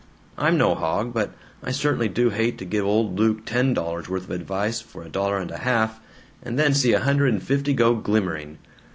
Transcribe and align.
I'm 0.35 0.57
no 0.57 0.73
hog, 0.73 1.13
but 1.13 1.35
I 1.61 1.69
certainly 1.69 2.09
do 2.09 2.31
hate 2.31 2.57
to 2.57 2.65
give 2.65 2.83
old 2.87 3.19
Luke 3.19 3.45
ten 3.45 3.75
dollars' 3.75 4.09
worth 4.09 4.23
of 4.23 4.31
advice 4.31 4.81
for 4.81 5.03
a 5.03 5.09
dollar 5.09 5.37
and 5.37 5.51
a 5.51 5.59
half, 5.59 5.99
and 6.41 6.57
then 6.57 6.73
see 6.73 6.93
a 6.93 7.01
hundred 7.01 7.31
and 7.33 7.43
fifty 7.43 7.75
go 7.75 7.93
glimmering. 7.93 8.57